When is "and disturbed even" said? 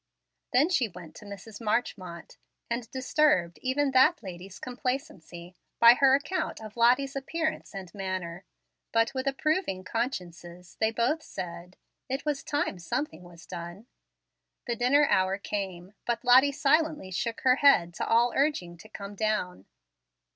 2.71-3.91